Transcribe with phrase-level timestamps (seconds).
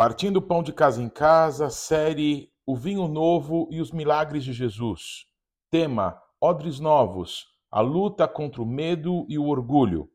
[0.00, 5.26] Partindo Pão de Casa em Casa, série O Vinho Novo e os Milagres de Jesus.
[5.70, 10.10] Tema: Odres Novos, a luta contra o medo e o orgulho.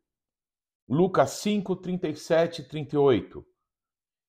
[0.89, 3.45] Lucas 5, 37 e 38.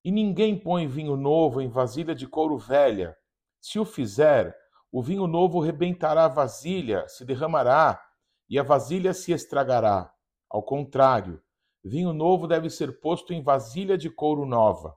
[0.04, 3.16] E ninguém põe vinho novo em vasilha de couro velha.
[3.58, 4.54] Se o fizer,
[4.92, 7.98] o vinho novo rebentará a vasilha, se derramará,
[8.46, 10.12] e a vasilha se estragará.
[10.50, 11.42] Ao contrário,
[11.82, 14.94] vinho novo deve ser posto em vasilha de couro nova.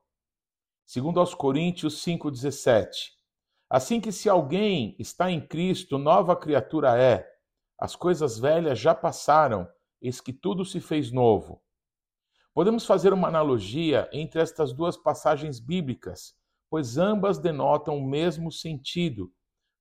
[0.92, 3.12] Segundo aos Coríntios 5:17.
[3.70, 7.32] Assim que se alguém está em Cristo, nova criatura é.
[7.78, 9.70] As coisas velhas já passaram,
[10.02, 11.62] eis que tudo se fez novo.
[12.56, 16.34] Podemos fazer uma analogia entre estas duas passagens bíblicas,
[16.72, 19.32] pois ambas denotam o mesmo sentido.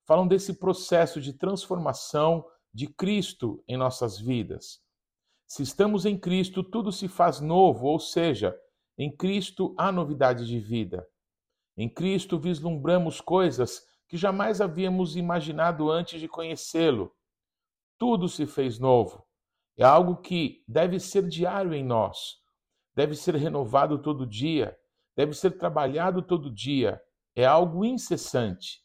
[0.06, 4.82] Falam desse processo de transformação de Cristo em nossas vidas.
[5.46, 8.54] Se estamos em Cristo, tudo se faz novo, ou seja,
[8.98, 11.06] em Cristo há novidade de vida.
[11.76, 17.14] Em Cristo vislumbramos coisas que jamais havíamos imaginado antes de conhecê-lo.
[17.96, 19.24] Tudo se fez novo.
[19.76, 22.42] É algo que deve ser diário em nós,
[22.94, 24.76] deve ser renovado todo dia,
[25.16, 27.00] deve ser trabalhado todo dia.
[27.36, 28.82] É algo incessante.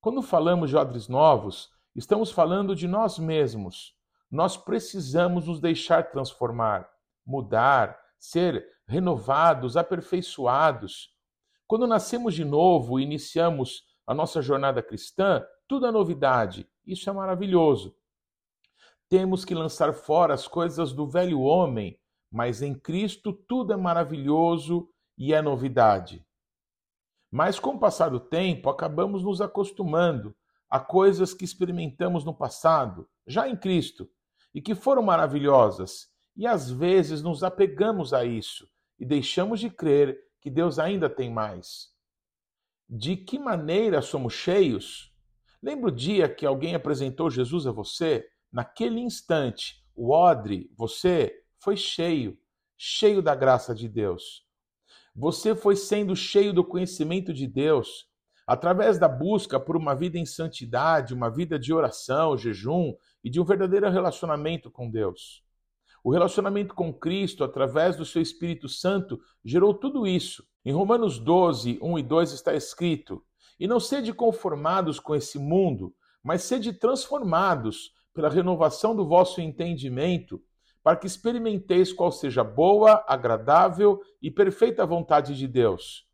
[0.00, 3.96] Quando falamos de odres novos, Estamos falando de nós mesmos.
[4.30, 6.88] Nós precisamos nos deixar transformar,
[7.26, 11.08] mudar, ser renovados, aperfeiçoados.
[11.66, 16.68] Quando nascemos de novo e iniciamos a nossa jornada cristã, tudo é novidade.
[16.86, 17.96] Isso é maravilhoso.
[19.08, 21.98] Temos que lançar fora as coisas do velho homem,
[22.30, 26.24] mas em Cristo tudo é maravilhoso e é novidade.
[27.30, 30.36] Mas com o passar do tempo, acabamos nos acostumando
[30.68, 34.08] a coisas que experimentamos no passado, já em Cristo,
[34.52, 38.68] e que foram maravilhosas, e às vezes nos apegamos a isso
[38.98, 41.90] e deixamos de crer que Deus ainda tem mais.
[42.88, 45.12] De que maneira somos cheios?
[45.62, 48.26] Lembra o dia que alguém apresentou Jesus a você?
[48.52, 52.38] Naquele instante, o odre, você, foi cheio,
[52.76, 54.46] cheio da graça de Deus.
[55.14, 58.10] Você foi sendo cheio do conhecimento de Deus
[58.50, 63.40] Através da busca por uma vida em santidade, uma vida de oração, jejum e de
[63.40, 65.44] um verdadeiro relacionamento com Deus.
[66.02, 70.44] O relacionamento com Cristo, através do seu Espírito Santo, gerou tudo isso.
[70.64, 73.22] Em Romanos 12, 1 e 2 está escrito:
[73.58, 80.42] E não sede conformados com esse mundo, mas sede transformados pela renovação do vosso entendimento,
[80.82, 86.06] para que experimenteis qual seja boa, agradável e perfeita vontade de Deus.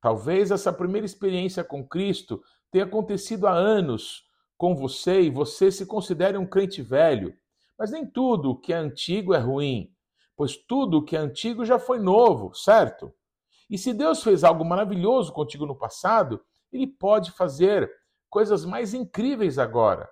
[0.00, 4.22] Talvez essa primeira experiência com Cristo tenha acontecido há anos
[4.56, 7.34] com você e você se considere um crente velho.
[7.78, 9.92] Mas nem tudo que é antigo é ruim,
[10.36, 13.12] pois tudo que é antigo já foi novo, certo?
[13.68, 16.40] E se Deus fez algo maravilhoso contigo no passado,
[16.72, 17.90] Ele pode fazer
[18.28, 20.08] coisas mais incríveis agora.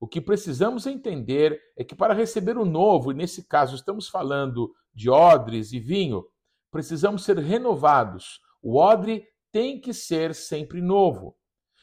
[0.00, 4.74] O que precisamos entender é que para receber o novo, e nesse caso estamos falando
[4.92, 6.24] de odres e vinho,
[6.70, 8.40] precisamos ser renovados.
[8.60, 11.36] O odre tem que ser sempre novo.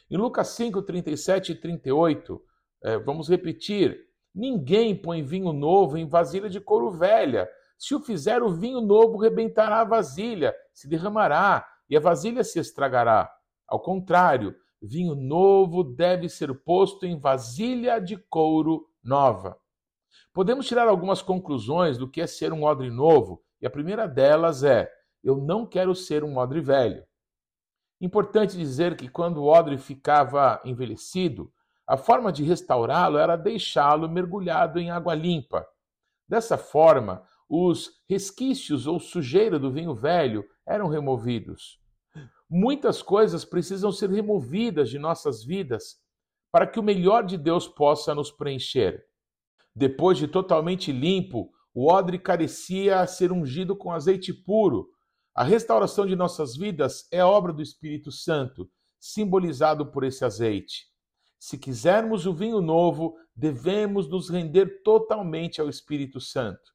[0.10, 2.42] Em Lucas 5, 37 e 38,
[2.84, 7.50] é, vamos repetir: ninguém põe vinho novo em vasilha de couro velha.
[7.78, 12.60] Se o fizer, o vinho novo rebentará a vasilha, se derramará e a vasilha se
[12.60, 13.32] estragará.
[13.68, 19.58] Ao contrário, vinho novo deve ser posto em vasilha de couro nova.
[20.34, 24.64] Podemos tirar algumas conclusões do que é ser um odre novo, e a primeira delas
[24.64, 24.92] é:
[25.24, 27.04] eu não quero ser um odre velho.
[28.02, 31.52] Importante dizer que quando o odre ficava envelhecido,
[31.90, 35.68] a forma de restaurá-lo era deixá-lo mergulhado em água limpa.
[36.28, 41.80] Dessa forma, os resquícios ou sujeira do vinho velho eram removidos.
[42.48, 45.96] Muitas coisas precisam ser removidas de nossas vidas
[46.52, 49.04] para que o melhor de Deus possa nos preencher.
[49.76, 54.90] Depois de totalmente limpo, o odre carecia ser ungido com azeite puro,
[55.34, 58.70] a restauração de nossas vidas é obra do Espírito Santo,
[59.00, 60.90] simbolizado por esse azeite.
[61.40, 66.74] Se quisermos o vinho novo, devemos nos render totalmente ao Espírito Santo.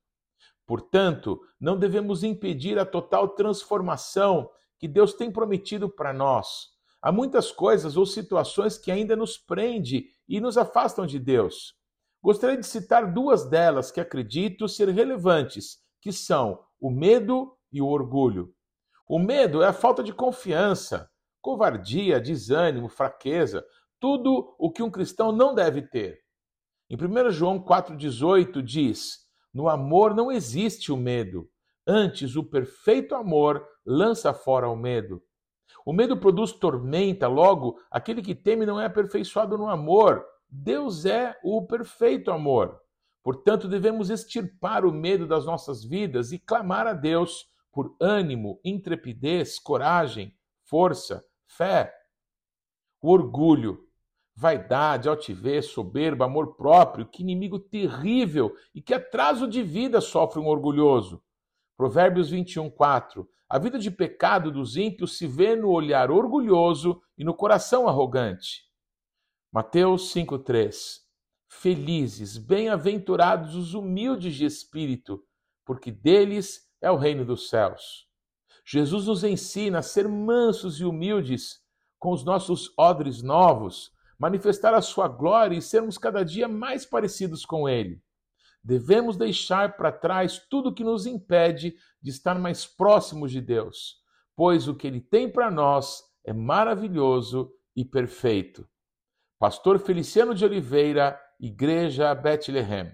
[0.67, 6.71] Portanto, não devemos impedir a total transformação que Deus tem prometido para nós.
[7.03, 11.75] Há muitas coisas ou situações que ainda nos prendem e nos afastam de Deus.
[12.23, 17.87] Gostaria de citar duas delas que acredito ser relevantes, que são o medo e o
[17.87, 18.55] orgulho.
[19.07, 21.11] O medo é a falta de confiança,
[21.43, 23.63] covardia, desânimo, fraqueza,
[24.01, 26.21] tudo o que um cristão não deve ter.
[26.91, 31.49] Em 1 João 4,18 diz: No amor não existe o medo,
[31.87, 35.23] antes o perfeito amor lança fora o medo.
[35.85, 40.25] O medo produz tormenta, logo, aquele que teme não é aperfeiçoado no amor.
[40.49, 42.81] Deus é o perfeito amor.
[43.23, 49.59] Portanto, devemos extirpar o medo das nossas vidas e clamar a Deus por ânimo, intrepidez,
[49.59, 50.33] coragem,
[50.63, 51.93] força, fé.
[53.05, 53.87] O orgulho,
[54.35, 60.47] vaidade, altivez, soberba, amor próprio, que inimigo terrível e que atraso de vida sofre um
[60.47, 61.23] orgulhoso.
[61.77, 63.29] Provérbios 21, 4.
[63.47, 68.63] A vida de pecado dos ímpios se vê no olhar orgulhoso e no coração arrogante.
[69.53, 71.01] Mateus 5,3
[71.47, 75.23] Felizes, bem-aventurados os humildes de espírito,
[75.63, 78.09] porque deles é o reino dos céus.
[78.65, 81.63] Jesus nos ensina a ser mansos e humildes
[82.05, 87.47] com os nossos odres novos, manifestar a sua glória e sermos cada dia mais parecidos
[87.47, 87.99] com Ele.
[88.63, 94.03] Devemos deixar para trás tudo que nos impede de estar mais próximos de Deus,
[94.37, 98.69] pois o que Ele tem para nós é maravilhoso e perfeito.
[99.39, 102.93] Pastor Feliciano de Oliveira, Igreja Bethlehem.